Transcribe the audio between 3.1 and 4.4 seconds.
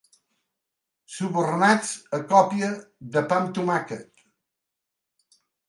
de pa amb tomàquet.